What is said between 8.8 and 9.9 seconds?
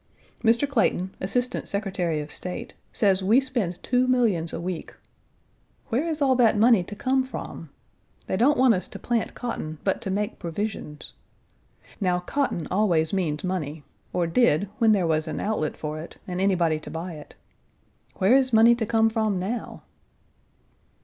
to plant cotton,